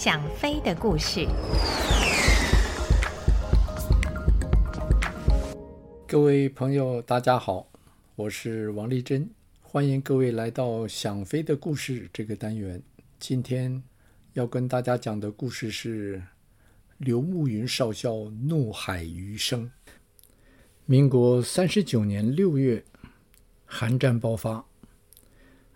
[0.00, 1.26] 想飞的故事。
[6.06, 7.66] 各位朋友，大家好，
[8.14, 9.28] 我是王丽珍，
[9.60, 12.80] 欢迎各位来到《想飞的故事》这个单元。
[13.18, 13.82] 今天
[14.34, 16.22] 要跟大家讲的故事是
[16.98, 18.14] 刘慕云少校
[18.46, 19.68] 怒海余生。
[20.86, 22.84] 民国三十九年六月，
[23.66, 24.64] 韩战爆发，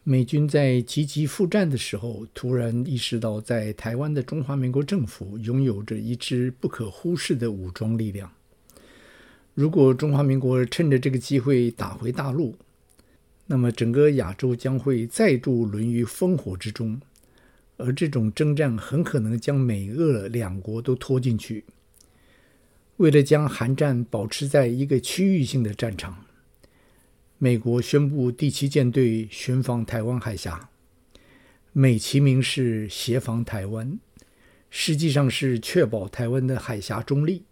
[0.04, 8.28] 美军在积极复战的时候，突然意识到在台湾的中华民国政府拥有着一支不可忽视的武装力量。
[9.54, 12.56] 如果中华民国趁着这个机会打回大陆，
[13.46, 17.00] 那么整个亚洲将会再度沦于烽火之中，
[17.76, 21.64] 而这种征战很可能将美俄两国都拖进去。
[22.96, 26.24] 为了将韩战保持在一个区域性的战场，
[27.44, 30.70] 美国宣布第七舰队巡防台湾海峡，
[31.72, 33.98] 美其名是协防台湾，
[34.70, 37.42] 实际上是确保台湾的海峡中立。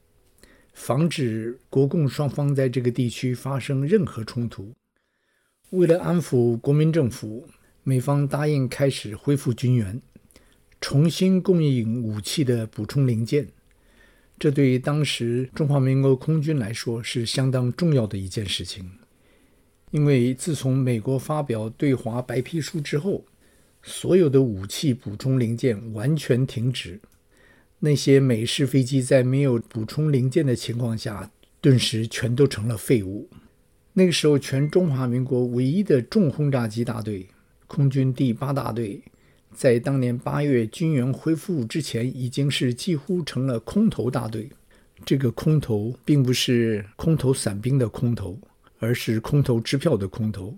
[0.73, 4.73] 防止国共双方在这个地区发生任何冲突。
[5.71, 7.49] 为了安抚国民政府，
[7.83, 10.01] 美方答应开始恢复军援，
[10.81, 13.49] 重新供应武器的补充零件。
[14.39, 18.89] 这对于当时中华民国空军来说是相当重要的一件事情，
[19.91, 23.25] 因为自从美国发表对华白皮书之后，
[23.83, 27.01] 所有的武器补充零件完全停止。
[27.81, 33.29] 那些美式飞机在没有补充零件的情况下，顿时全都成了废物。
[33.95, 37.27] 那个时候，全中华民国唯一的重轰炸机大队——
[37.67, 39.03] 空军第八大队，
[39.53, 44.49] 在当年八月军援恢复之前，已经是几乎成了空投大队。
[45.05, 48.39] 这个空投并不是空投伞兵的空投，
[48.81, 50.53] 而是空投支票的空投，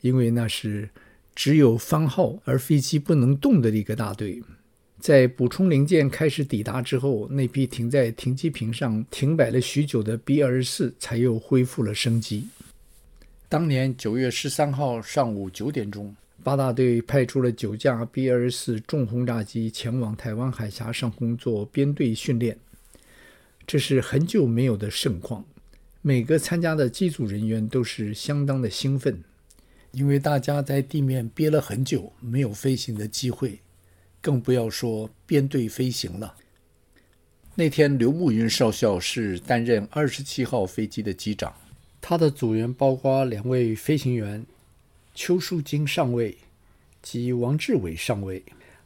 [0.00, 0.90] 因为那是
[1.34, 4.42] 只有番号而飞机不能动的一个大队。
[4.98, 12.48] 在补充零件开始抵达之后，那批停在停机坪上停摆了许久的 B 二十四才又恢复了生机。
[13.48, 22.58] 当年九月十三号上午九点钟，八大队派出了九架 B 二十四重轰炸机前往台湾海峡上空做编队训练，
[23.66, 25.44] 这是很久没有的盛况。
[26.08, 29.24] 每个参加的机组人员都是相当的兴奋，
[29.90, 33.58] 因为大家在地面憋了很久，没有飞行的机会。
[34.20, 36.36] 更不要说编队飞行了。
[37.56, 41.52] 那天，刘慕云少校是担任二十七号飞机的机长，
[42.00, 44.46] 他的组员包括两位飞行员
[45.12, 46.38] 邱树金上尉
[47.02, 48.40] 及王志伟上尉，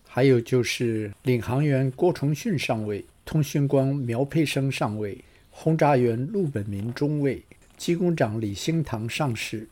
[0.08, 7.44] 还有就是领航员郭崇训上尉、通讯官苗佩生上尉、轰炸员陆本民中尉、
[7.77, 9.69] 机工长李兴堂上士，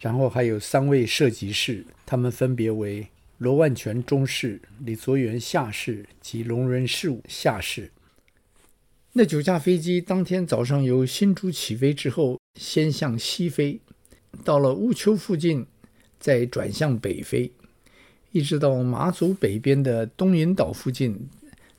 [0.00, 3.06] 然后还有三位射击士，他们分别为。
[3.38, 7.90] 罗万全中士、李卓元下士及龙仁士下士。
[9.14, 13.80] 那九架飞机当天早上由新竹起飞之后，先向西飞，
[14.44, 15.66] 到了乌丘附近，
[16.18, 17.50] 再转向北飞，
[18.32, 21.30] 一直到马祖北边的东引岛附近，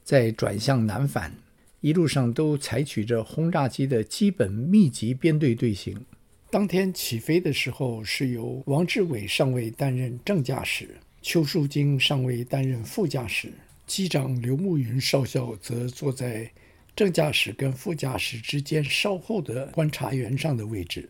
[0.04, 1.36] 再转向南返。
[1.81, 6.06] 一路上都采取着轰炸机的基本密集编队队形。
[6.50, 10.97] 当天起飞的时候，是由王志伟上尉担任正驾驶。
[11.24, 13.52] 邱树金上尉担任副驾驶，
[13.86, 16.52] 机长刘慕云少校则坐在
[16.96, 21.09] 正驾驶跟副驾驶之间稍后的观察员上的位置。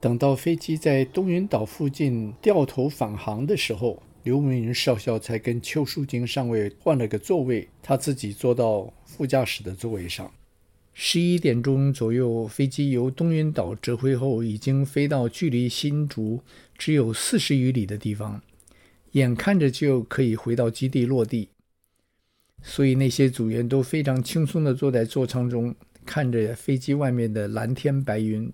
[0.00, 10.30] 等到飞机在东云岛附近掉头返航的时候，刘明云少校才跟邱树京上尉换了个座位，他自己坐到副驾驶的座位上。
[10.94, 16.40] 十一点钟左右，飞机由东云岛折回后，已经飞到距离新竹
[16.76, 18.42] 只有四十余里的地方。
[19.12, 21.48] 眼看着就可以回到基地落地，
[22.62, 25.74] 所以那些组员都非常轻松地坐在座舱中，
[26.06, 28.50] 看着飞机外面的蓝天白云，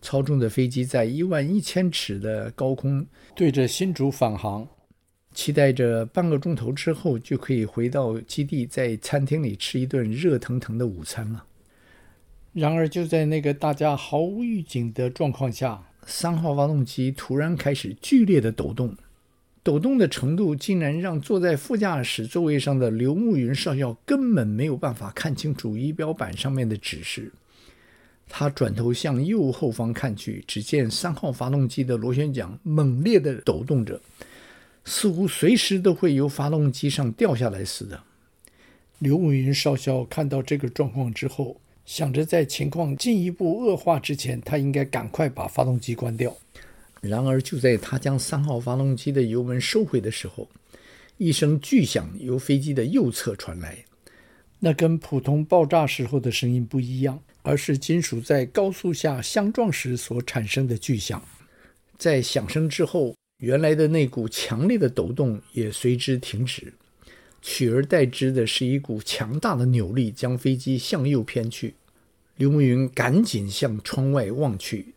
[0.00, 3.06] 操纵着飞机在一万一千尺的高空
[3.36, 4.66] 对着新竹返航，
[5.34, 11.44] 期待着半个钟头之后就可以回到基地，在餐厅里吃一顿热腾腾的午餐了。
[12.52, 18.94] 然而，就在那个大家毫无预警的状况下，三号发动机突然开始剧烈的抖动。
[19.62, 27.32] 抖动的程度竟然让坐在副驾驶座位上的刘慕云少校根本没有办法看清楚仪表板上面的指示。
[28.28, 34.00] 他转头向右后方看去，只见三号发动机的螺旋桨猛烈地抖动着，
[34.84, 38.02] 似乎随时都会由发动机上掉下来似的。
[38.98, 46.36] 刘慕云少校看到这个状况之后，想着在情况进一步恶化之前，他应该赶快把发动机关掉。
[47.00, 50.48] 然而，就在他将三号发动机的油门收回的时候，
[51.18, 53.76] 一声巨响由飞机的右侧传来，
[54.60, 61.20] 那跟普通爆炸时候的声音不一样，而是金属在高速下相撞时所产生的巨响。
[61.98, 66.72] 在响声之后，原来的那股强烈的抖动也随之停止，
[67.40, 71.74] 取而代之的是一股强大的扭力，将飞机向右偏去。
[72.36, 74.94] 刘慕云赶紧向窗外望去，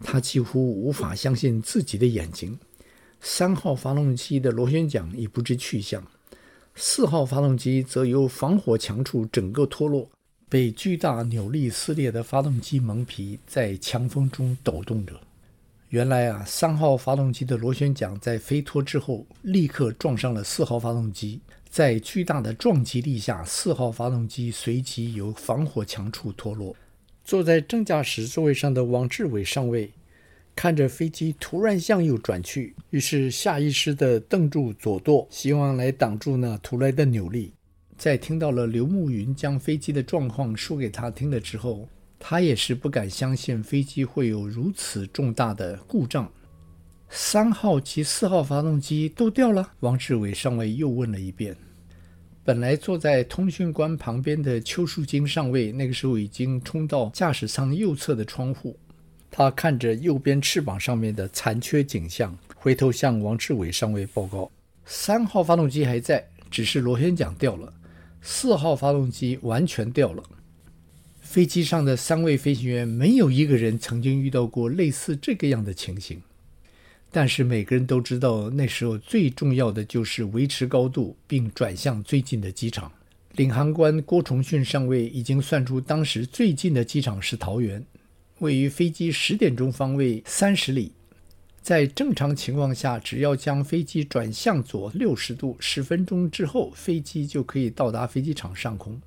[0.00, 2.58] 他几乎无法相信自己的眼睛。
[3.20, 6.04] 三号发动机的螺旋桨已不知去向，
[6.74, 10.10] 四号发动机则由防火墙处整个脱落，
[10.48, 15.20] 被巨大扭力撕裂的发动机蒙皮在强风中抖动着。
[15.94, 21.40] 原来啊，三号发动机的螺旋桨在飞脱之后，立刻撞上了四号发动机。
[21.70, 26.74] 在巨大的撞击力下，四号发动机随即由防火墙处脱落。
[27.24, 29.88] 坐在正驾驶座位上的王志伟上尉
[30.56, 37.52] 看着飞机突然向右转去，于是下意识地蹬住左舵，希望来挡住那突来的扭力。
[37.96, 41.88] 在听到了刘慕云将飞机的状况说给他听了之后，
[42.18, 46.30] 他也是不敢相信飞机会有如此重大的故障。
[47.08, 49.72] 三号及四号发动机都掉了。
[49.80, 51.56] 王志伟上尉又问了一遍。
[52.42, 58.78] 本来坐在通讯官旁边的邱树金上尉，那个时候已经冲到驾驶舱右侧的窗户，
[59.30, 64.50] 他看着右边翅膀上面的残缺景象，回头向王志伟上尉报告：
[64.84, 67.72] 三号发动机还在，只是螺旋桨掉了；
[68.20, 70.22] 四号发动机完全掉了。
[71.34, 76.22] 飞机上的三位飞行员没有一个人曾经遇到过类似这个样的情形，
[77.10, 82.92] 但是每个人都知道，那时候最重要的就是维持高度，并转向最近的机场。
[83.32, 87.84] 领航官郭崇训上尉已经算出当时最近的机场是桃园，
[88.38, 90.92] 位于飞机十点钟方位三十里。
[91.60, 99.02] 在正常情况下，只要将飞机转向左六十度，十分钟之后，飞机就可以到达飞机场上空。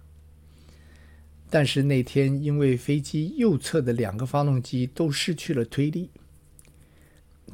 [1.49, 6.09] 但是那天，因为飞机右侧的两个发动机都失去了推力，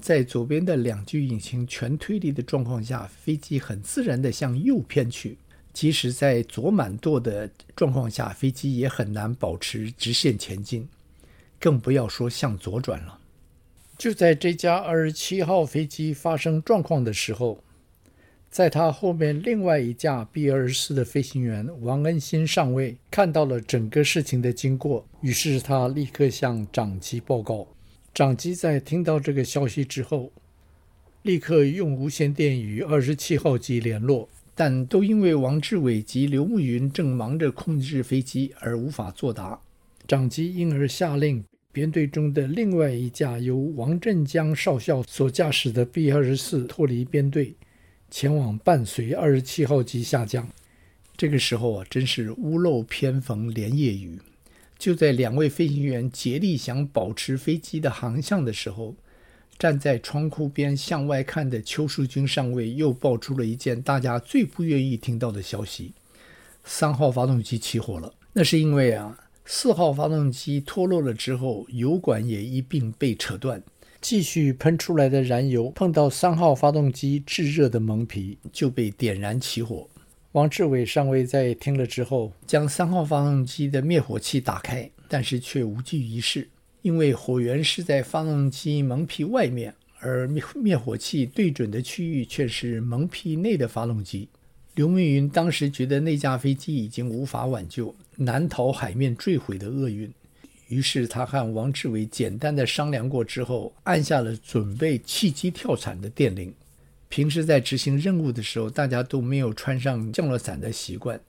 [0.02, 5.38] 在左边的两具引擎全推力的状况下，飞机很自然地向右偏去。
[5.72, 10.88] 即使在左满舵的状况下，飞机也很难保持直线前进，
[11.60, 13.20] 更不要说向左转了。
[13.98, 17.63] 就在这架二十七号飞机发生状况的时候，
[18.54, 27.68] 在他后面，另外一架 B 二十四的飞行员王恩新上尉看到了整个事情的经过，于是他立刻向长机报告。
[28.14, 30.32] 长机在听到这个消息之后，
[31.24, 39.60] 立刻用无线电与二十七号机联络，但都因为王志伟及刘慕云正忙着控制飞机而无法作答。
[40.08, 47.56] 长机因而下令编队中的另外一架由王振江少校所驾驶的 B 二十四脱离编队。
[48.16, 50.48] 前往伴随二十七号机下降，
[51.18, 54.20] 这个时候啊，真是屋漏偏逢连夜雨。
[54.78, 58.94] 就在两位飞行员竭力想保持飞机的航向的时候，
[59.58, 65.94] 站在窗户边向外看的邱树军上尉又爆出了一件大家最不愿意听到的消息：
[66.64, 68.14] 三号发动机起火了。
[68.34, 73.64] 那是因为啊，四号发动机脱落了之后，油管也一并被扯断。
[74.04, 79.88] 继续喷出来的燃油碰到三号发动机炙热的蒙皮，就被点燃起火。
[80.34, 86.50] 王志伟上尉在听了之后，将三号发动机的灭火器打开，但是却无济于事，
[86.82, 94.28] 因为火源是在发动机蒙皮外面，而灭灭火器对准的区域却是蒙皮内的发动机。
[94.76, 100.12] 刘明云当时觉得那架飞机已经无法挽救，难逃海面坠毁的厄运。
[100.74, 106.52] 于是他和王志伟简单的商量过之后，按下了准备弃机跳伞的电铃。
[107.10, 111.22] 平时在执行任务的时候，大家都没有穿上降落伞的习惯。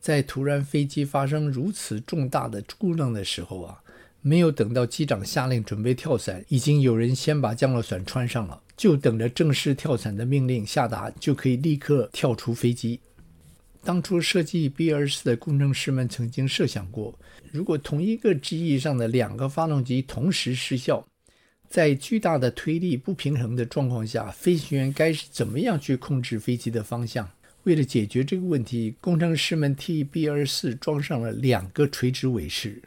[0.00, 3.80] 在突然飞机发生如此重大的故障的时候啊，
[4.20, 12.98] 没有等到机长下令准备跳伞，已经有人先把降落伞穿上了，就等着正式跳伞的命令下达，就可以立刻跳出飞机。
[13.88, 17.18] 当初设计 B-24 的工程师们曾经设想过，
[17.50, 21.02] 如果同一个机翼上的两个发动机同时失效，
[21.70, 27.26] 在巨大的推力不平衡的状况下，飞行员该是怎么样去控制飞机的方向？
[27.62, 32.82] 为了解决这个问题，工程师们替 B-24 装上了两个垂直尾饰，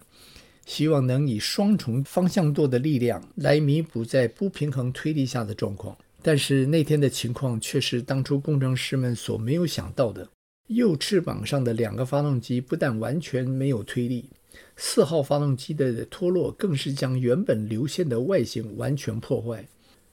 [0.67, 5.97] 希望能以双重方向舵的力量来弥补在不平衡推力下的状况。
[6.21, 10.29] 但是那天的情况却是当初工程师们所没有想到的。
[10.73, 14.29] 右翅膀上的两个发动机不但完全没有推力，
[14.77, 19.67] 四号发动机的脱落更是将原本流线的外形完全破坏。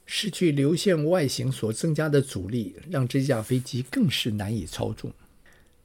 [0.04, 5.12] 失去流线外形所增加的阻力，让这架飞机更是难以操纵。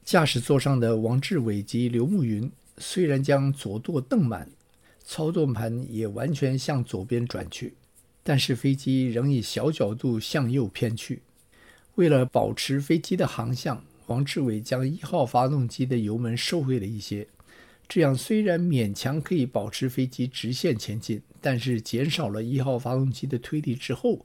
[0.02, 4.48] 驾驶座上的王志伟及刘慕云虽然将左舵蹬满，
[5.04, 7.74] 操纵盘也完全向左边转去，
[8.22, 11.22] 但是飞机仍以小角度向右偏去。
[11.94, 17.26] 为了保持飞机的航向，王志伟将一号发动机的油门收回了一些。
[17.86, 24.24] 这样虽然勉强可以保持飞机直线前进，但是减少了一号发动机的推力之后，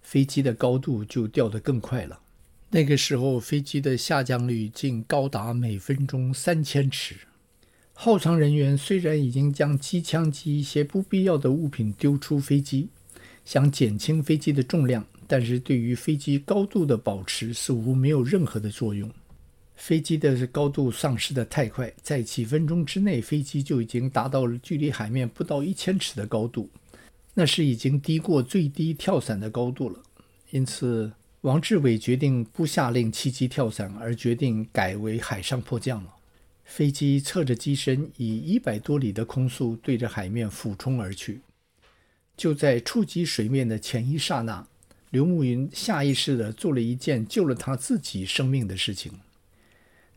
[0.00, 2.20] 飞机的高度就掉得更快了。
[2.70, 7.16] 那个时候，飞机的下降率竟高达每分钟三千尺。
[7.92, 12.88] 后舱人员虽然已经将机枪及一些不必要的物品丢出飞机，
[13.44, 19.10] 想减轻飞机的重量，但是对于飞机高度的保持似乎没有任何的作用。
[19.76, 26.70] 飞机的高度丧失得太快，在几分钟之内，飞机就已经达到了距离海面不到一千尺的高度，
[27.34, 29.98] 那是已经低过最低跳伞的高度了。
[30.50, 36.10] 因此，王志伟决定不下令弃机跳伞，而决定改为海上迫降了。
[36.64, 41.40] 飞机侧着机身，以一百多里的空速对着海面俯冲而去。
[42.36, 44.66] 就在触及水面的前一刹那，
[45.14, 49.12] 刘慕云下意识地做了一件救了他自己生命的事情。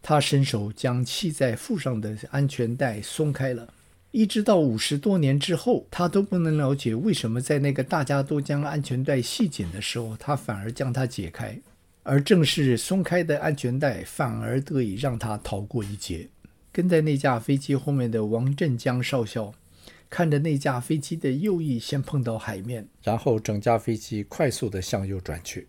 [0.01, 3.71] 他伸手将系在腹上的安全带松开了，
[4.09, 11.55] 一直到五十多年之后，他都不能了解为什么在那个大家都将安全带系紧的时候，他反而将它解开，
[12.01, 16.27] 而正是松开的安全带，反而得以让他逃过一劫。
[16.71, 19.53] 跟在那架飞机后面的王振江少校，
[20.09, 25.67] 看着那架飞机的右翼先碰到海面，然后整架飞机快速地向右转去。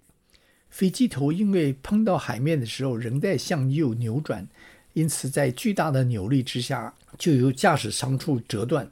[0.70, 4.46] 飞机头因为碰到海面的时候仍在向右扭转，
[4.92, 8.90] 因此在巨大的扭力之下，就由驾驶舱处折断，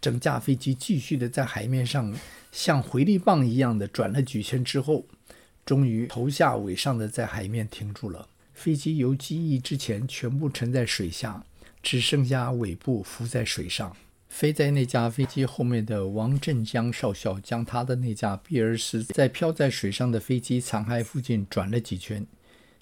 [0.00, 2.12] 整架飞机继续的在海面上
[2.50, 5.04] 像回力棒一样的转了几圈之后，
[5.64, 8.28] 终于头下尾上的在海面停住了。
[8.54, 11.44] 飞机由机翼之前全部沉在水下，
[11.82, 13.94] 只剩下尾部浮在水上。
[14.28, 22.26] 飞在那架飞机后面的王振江少校，将他的那架 B 二四在漂在水上的飞机残骸附近转了几圈，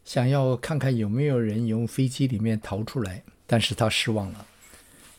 [0.04, 4.46] 想要看看有没有人由飞机里面逃出来，但是他失望了。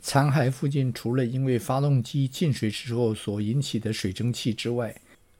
[0.01, 4.95] 残骸附近除了因为发动机进水之后所引起的水蒸气之外，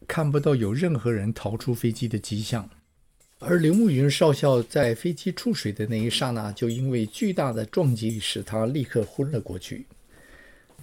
[0.08, 2.70] 看不到有任何人逃出飞机的迹象。
[3.40, 9.86] 而刘慕云少校在飞机出水的那一刹那，就因为巨大的撞击使他立刻昏了过去。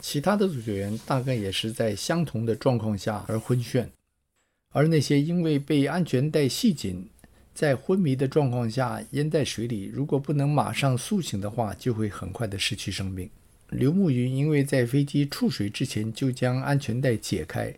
[0.06, 3.87] 其他的组学员大概也是在相同的状况下而昏眩，
[4.70, 7.08] 而那些因为被安全带系紧，
[7.54, 13.30] 在昏迷的状况下淹在水里，如果不能马上苏醒的话，就会很快的失去生命。
[13.70, 17.75] 刘慕云因为在飞机触水之前就将安全带解开，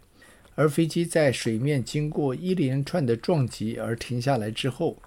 [0.56, 5.00] 而飞机在水面经过一连串的撞击而停下来之后，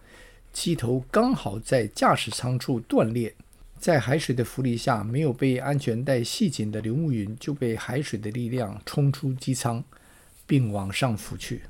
[0.54, 3.36] 机头刚好在驾驶舱处断裂。
[3.80, 9.82] 在海水的浮力下，没有被安全带系紧的刘慕云就被海水的力量冲出机舱，
[10.46, 11.62] 并往上浮去。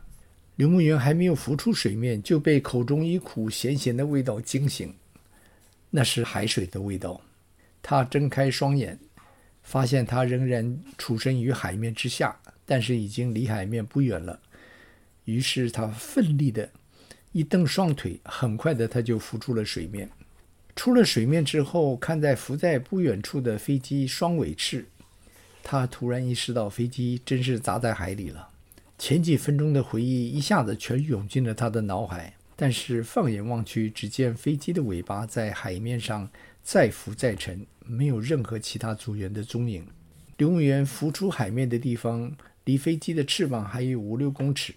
[0.55, 4.93] 刘慕云还没有浮出水面，就被口中一股咸咸的味道惊醒，
[5.91, 7.21] 那是海水的味道。
[7.81, 8.99] 他睁开双眼，
[9.61, 14.39] 发现他仍然处身于海面之下，但是已经离海面不远了。
[15.25, 16.67] 于是他奋力的
[17.31, 20.09] 一蹬双腿，很快的他就浮出了水面。
[20.75, 24.85] 出了水面之后，看在浮在不远处的飞机双尾翅，
[25.63, 28.49] 他突然意识到飞机真是砸在海里了。
[28.97, 32.33] 前几分钟的回忆一下子全涌进了他的脑海。
[32.61, 36.29] 但是放眼望去，只见飞机的尾巴在海面上
[36.61, 39.87] 再浮再沉，没有任何其他组员的踪影。
[40.35, 42.35] 刘慕云浮出海面的地方
[42.65, 44.73] 离飞机的翅膀还有五六公尺。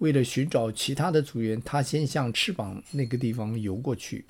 [0.00, 4.26] 为了寻找其他的组员，他先向翅膀那个地方游过去。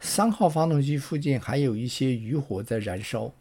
[0.00, 3.32] 三号发动机附近还有一些余火在燃烧，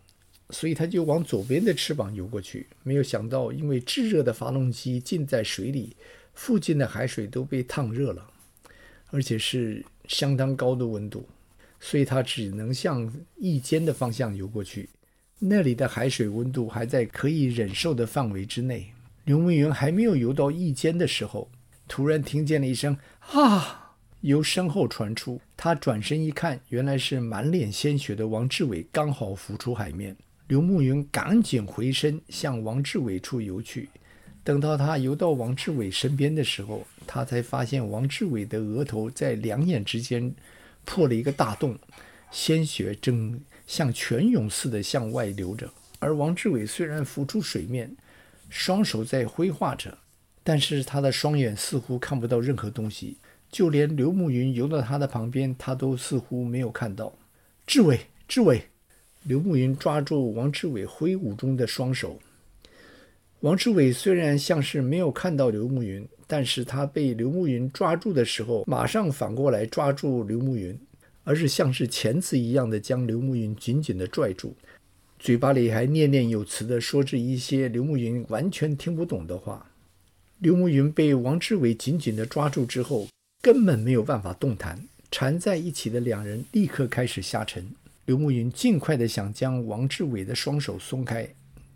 [0.50, 2.68] 所以他就往左边的翅膀游过去。
[2.84, 5.96] 没有想到，因为炙热的发动机浸在水里，
[6.34, 8.26] 附近的海水都被烫热了，
[9.12, 11.28] 而且是相当高的温度，
[11.80, 14.90] 所以他只能向翼尖的方向游过去。
[15.40, 18.94] 那里的海水温度还在可以忍受的范围之内。
[19.26, 21.50] 刘慕云还没有游到翼尖的时候，
[21.88, 22.98] 突然听见了一声
[23.34, 23.82] “啊”。
[24.24, 30.16] 由身后传出，他转身一看，原来是满脸鲜血的王志伟刚好浮出海面。
[30.48, 33.90] 刘慕云赶紧回身向王志伟处游去。
[34.42, 40.34] 等到他游到王志伟身边的时候，他才发现王志伟的额头在两眼之间
[40.86, 41.78] 破了一个大洞，
[42.32, 43.38] 鲜血正
[43.68, 45.70] 像泉涌似的向外流着。
[46.00, 47.94] 而王志伟虽然浮出水面，
[48.48, 49.98] 双手在挥画着。
[50.46, 53.16] 但是他的双眼似乎看不到任何东西，
[53.54, 57.14] 就连刘慕云游到他的旁边，他都似乎没有看到。
[57.68, 58.64] 志伟，志伟！
[59.26, 62.20] 刘慕云抓住王志伟挥舞中的双手。
[63.42, 70.76] 王志伟虽然像是没有看到刘慕云，但是他被刘慕云抓住的时候，马上反过来抓住刘慕云，
[71.24, 74.56] 而是像是钳子一样的将刘慕云紧紧的拽住，
[75.20, 79.70] 嘴巴里还念念有词的说着一些刘慕云完全听不懂的话。
[80.40, 83.08] 刘慕云被王志伟紧紧的抓住之后，
[83.44, 87.70] 根本没有办法动弹，缠在一起的两人立刻开始下沉。
[88.06, 91.28] 刘慕云尽快地想将王志伟的双手松开，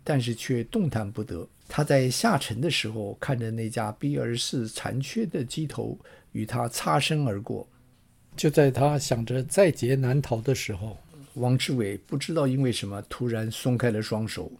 [0.02, 1.46] 但是却动弹不得。
[1.68, 5.98] 他在下沉的时候，看着那架 B 二四残缺的机头
[6.32, 7.68] 与他擦身而过。
[8.34, 10.96] 就在他想着在劫难逃的时候，
[11.34, 14.50] 王志伟不知道因为什么突然松开了双手，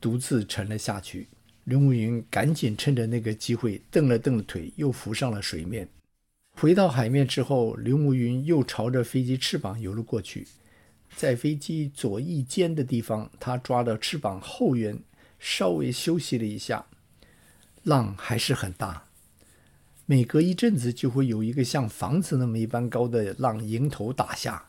[0.00, 1.26] 独自沉了下去。
[1.64, 5.88] 刘慕云赶紧趁着那个机会蹬了蹬腿，又浮上了水面。
[6.60, 10.46] 回到海面之后，刘慕云又朝着飞机翅膀游了过去。
[11.16, 14.98] 在飞机左翼尖的地方，他抓着翅膀后缘，
[15.38, 16.84] 稍微休息了一下。
[17.84, 19.04] 浪还是很大，
[20.04, 24.66] 每隔一阵子就会有一个像房子那么一般高的浪迎头打下。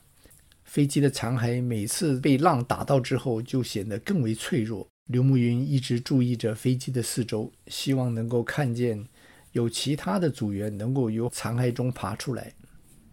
[0.63, 4.87] 飞机的残骸每次被浪打到之后，就显得更为脆弱。
[5.07, 9.05] 刘慕云一直注意着飞机的四周，希望能够看见
[9.51, 12.53] 有其他的组员能够由残骸中爬出来。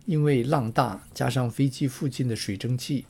[0.06, 3.06] 因为浪大，加上飞机附近的水蒸气。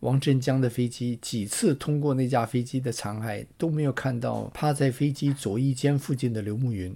[0.00, 6.94] 王振江的飞机几次通过那架飞机的残骸，都没有看到趴在飞机左翼尖附近的刘慕云。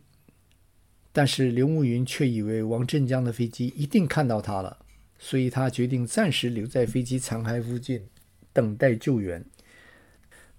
[1.11, 4.77] 但是刘慕云却以为王振江的飞机一定看到他了，
[5.19, 8.03] 所以他决定暂时留在飞机残骸附近，
[8.53, 9.43] 等待救援。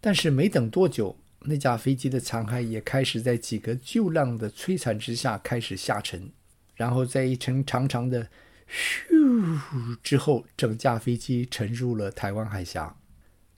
[0.01, 1.15] 但是没等多久，
[1.49, 6.29] 那架飞机的残骸也开始在几个旧浪的摧残之下开始下沉，
[6.75, 8.29] 然后在一层长长的。
[8.71, 9.97] 咻！
[10.03, 12.95] 之后，整架飞机沉入了台湾海峡。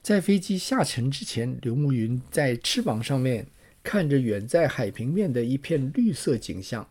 [0.02, 3.46] 在飞机下沉之前，刘慕云在翅膀上面
[3.84, 6.88] 看着远在海平面的一片绿色景象。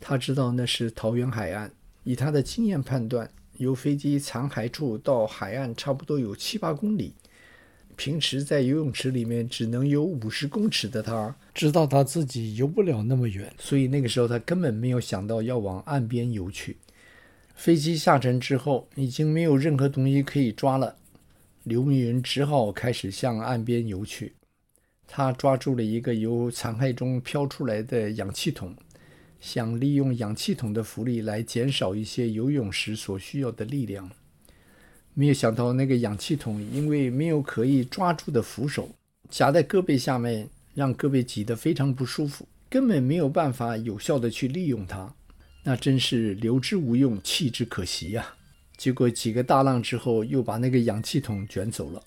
[0.00, 1.70] 他知道那是桃园海岸。
[2.02, 7.14] 以他的经验判断，由飞机残骸处到海岸差不多有七八公里。
[7.96, 16.76] 平时在游泳池里面只能游五十公尺的他，知道他自己游不了那么远，所以那个时候他根本没有想到要往岸边游去。
[17.54, 20.96] 飞机下沉之后，已经没有任何东西可以抓了。
[21.64, 24.34] 刘明云只好开始向岸边游去。
[25.08, 28.76] 他抓住了一个由残骸中飘出来的氧气筒，
[29.40, 34.10] 想利用氧气筒的浮力来减少一些游泳时所需要的力量。
[35.18, 38.90] 没有想到，那个氧气筒因为没有可以抓住的扶手，
[39.30, 45.14] 夹在胳膊下面，让胳膊挤得非常不舒服，根本没有办法有效地去利用它。
[45.64, 48.34] 那真是留之无用，弃之可惜呀！
[48.76, 52.02] 结果几个大浪之后，又把那个氧气筒卷走了。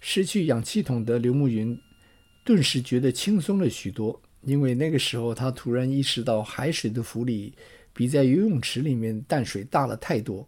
[0.00, 1.78] 失去氧气筒的刘慕云
[2.44, 7.54] 顿时觉得轻松了许多，因为那个时候他突然意识到海水的浮力
[7.92, 10.46] 比在游泳池里面淡水大了太多，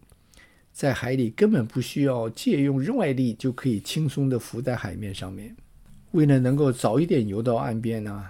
[0.77, 5.57] 在海里根本不需要借用外力就可以轻松地浮在海面上面。
[6.11, 8.23] 为了能够早一点游到岸边呢，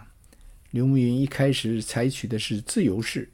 [0.70, 3.28] 刘慕云一开始采取的是自由式。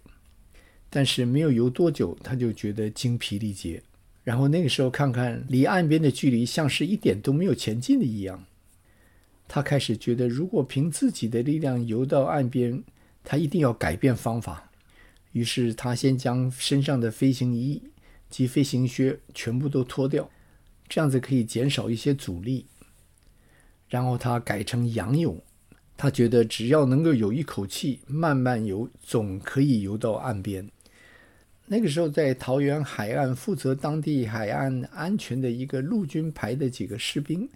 [0.89, 3.83] 但是没有游多久，他就觉得精疲力竭。
[4.25, 8.43] 然后那个时候看看离岸边的距离，像是一点都没有前进的一样。
[9.47, 12.83] 他开始觉得，如果凭自己的力量游到岸边，
[13.23, 14.71] 他一定要改变方法。
[15.33, 17.83] 于是他先将身上的飞行衣
[18.33, 20.29] 及飞行靴全部都脱掉，
[20.89, 22.67] 这样子可以减少一些阻力。
[23.89, 25.41] 然后他改成仰泳。
[25.95, 30.69] 他觉得只要能够有一口气慢慢游，总可以游到岸边。
[31.67, 37.49] 那个时候，在桃园海岸负责当地海岸安全的一个陆军排的几个士兵，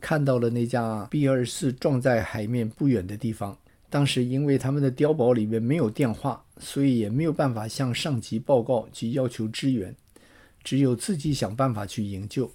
[0.00, 3.58] 看到了那架 B-24 撞在海面不远的地方。
[3.90, 9.94] 当时因为他们的碉堡里面没有电话，所以也没有办法向上级报告及要求支援，
[10.62, 12.50] 只有自己想办法去营救。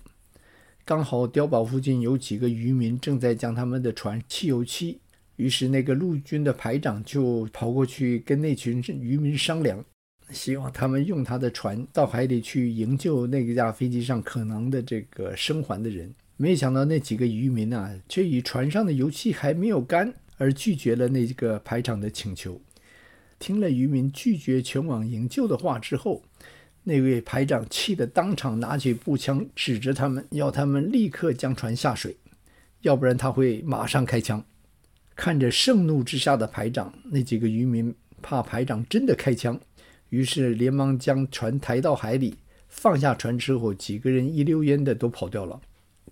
[0.84, 5.00] 刚好碉堡附近有几个渔民正在将他们的船汽油漆，
[5.38, 9.84] 于是那个陆军的排长就跑过去跟那群渔民商量。
[10.32, 16.14] 希望他们用他的船到海里去营救那个架飞机上可能的这个生还的人。
[16.38, 22.60] 没想到那几个渔民啊，却以船上的油漆还没有干而拒绝了那个排长的请求。
[23.38, 26.24] 听了渔民拒绝前往营救的话之后，
[26.88, 32.16] 那位排长气得当场拿起步枪指着他们，要他们立刻将船下水，
[32.82, 34.46] 要不然他会马上开枪。
[35.16, 39.60] 看着盛怒之下的排长，那几个渔民怕排长真的开枪，
[40.10, 42.36] 于是连忙将船抬到海里，
[42.68, 45.60] 放下船之后，几个人一溜烟的都跑掉了。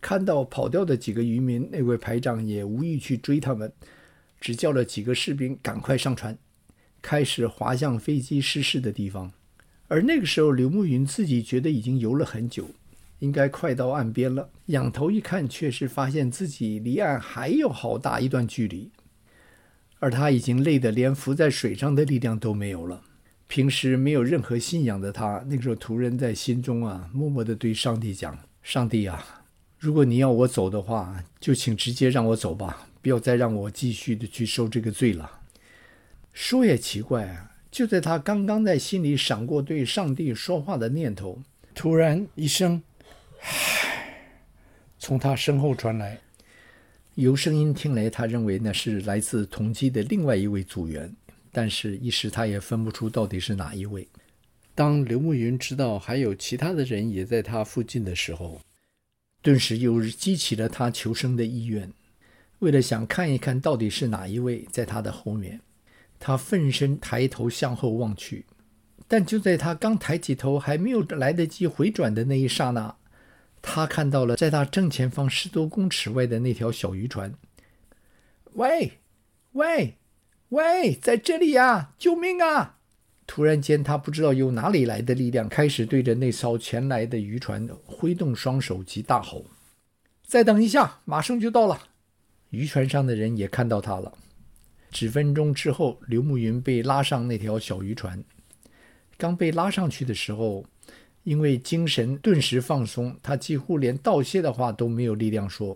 [0.02, 3.72] 看到跑掉的几个渔民，那位排长也无意去追他们，
[4.42, 6.36] 只叫了几个士兵赶快上船，
[7.02, 9.32] 开始划向飞机失事的地方。
[9.94, 12.68] 而那个时候，刘慕云自己觉得已经游了很久，
[13.20, 14.50] 应该快到岸边了。
[14.66, 18.90] 仰头一看，却是发现自己离岸还有好大一段距离，
[20.00, 23.04] 而他已经累得连浮在水上的力量都没有了。
[23.46, 29.44] 平时没有任何信仰的他，那个时候突然在心中啊，默默地对上帝讲：“上帝啊，
[29.78, 35.42] 如果你要我走的话，就请直接让我走吧，不要再让我继续的去受这个罪了。”
[36.34, 37.52] 说也奇怪啊。
[37.74, 41.42] 就在他刚刚在心里闪过对上帝说话的念头，
[41.74, 42.84] 突然一声“”
[45.00, 46.20] 从他身后传来。
[47.16, 51.12] 由声音听来，他认为那是来自同机的另外一位组员，
[51.52, 54.08] 但是一时他也分不出到底是哪一位。
[54.76, 58.62] 当刘慕云知道还有其他的人也在他附近的时候，
[59.42, 61.92] 顿时又激起了他求生的意愿，
[62.60, 65.60] 为了想看一看到底是哪一位在他的后面。
[66.20, 68.46] 他奋身抬头向后望去，
[69.08, 72.96] 但就在他刚抬起头，还没有来得及回转的那一刹那，
[73.62, 77.34] 他看到了在他正前方十多公尺外的那条小渔船。
[78.54, 79.00] 喂，
[79.54, 79.98] 喂，
[80.50, 81.94] 喂，在这里呀！
[81.98, 82.78] 救命啊！
[83.26, 89.46] 突然间，他不知道由哪里来的力量，开始对着那艘前来的渔船挥动双手及大吼
[90.28, 91.80] ：“再等一下，马上就到了！”
[92.52, 94.14] 渔船上的人也看到他了。
[94.94, 98.24] 几分钟之后，刘慕云被拉上那条小渔船。
[99.18, 100.64] 刚被拉上去的时候，
[101.24, 105.76] 因为精神顿时放松，他几乎连道谢的话都没有力量说。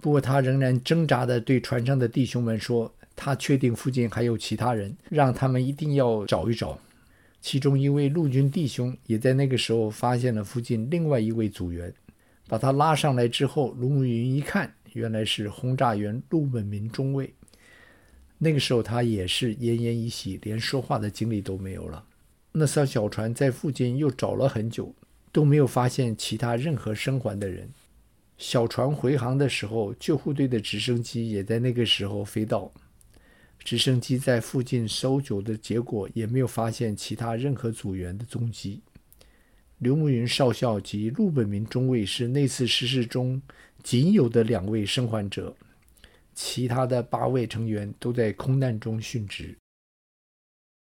[0.00, 6.78] 不过他仍然挣扎地对船上的弟兄们说：“他确定附近还有其他人，让他们一定要找一找。”
[7.40, 11.92] 其中一位陆军弟兄也在那个时候发现了附近另外一位组员，
[12.46, 17.32] 把他拉上来之后，刘慕云一看，原来是轰炸员陆本明中尉。
[18.42, 22.02] 那个时候他也是奄奄一息，连说话的精力都没有了。
[22.52, 24.94] 那艘小船在附近又找了很久，
[25.30, 27.68] 都没有发现其他任何生还的人。
[28.38, 32.72] 小船回航的时候，救护队的直升机也在那个时候飞到。
[33.58, 38.80] 直升机在附近搜救的结果，也没有发现其他任何组员的踪迹。
[39.76, 43.42] 刘慕云少校及陆本明中尉是那次失事中
[43.82, 45.54] 仅有的两位生还者。
[46.34, 49.56] 其他的八位成员都在空难中殉职。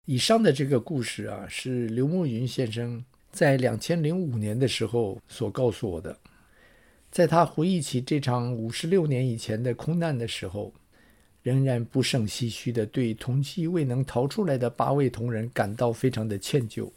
[0.05, 6.17] 以上的这个故事啊，是刘慕云先生在两千零五年的时候所告诉我的。
[7.10, 10.73] 在他回忆起这场五十六年以前的空难的时候，
[11.41, 16.91] 仍然不胜唏嘘的对同期未能逃出来的八位同仁感到非常的歉疚。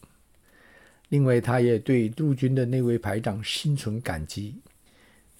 [1.09, 4.55] 另外，他也对陆军的那位排长心存感激。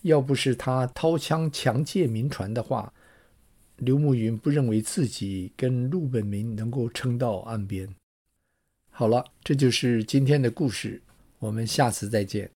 [0.03, 2.93] 要不是他掏枪强借民船的话，
[3.81, 7.89] 刘慕云不认为自己跟陆本明能够撑到岸边。
[8.91, 11.01] 好了，这就是今天的故事，
[11.39, 12.51] 我们下次再见。